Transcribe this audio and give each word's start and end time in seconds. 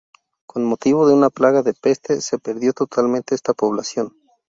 Con 0.47 0.63
motivo 0.65 1.07
de 1.07 1.13
una 1.13 1.29
plaga 1.29 1.61
de 1.61 1.75
peste 1.75 2.21
se 2.21 2.39
perdió 2.39 2.73
totalmente 2.73 3.35
esta 3.35 3.53
población. 3.53 4.15